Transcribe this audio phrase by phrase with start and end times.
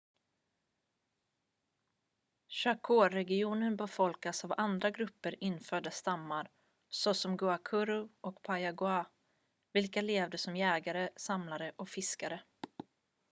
[2.49, 6.51] chacoregionen befolkades av andra grupper infödda stammar
[6.89, 9.05] såsom guaycurú och payaguá
[9.73, 12.43] vilka levde som jägare samlare och fiskare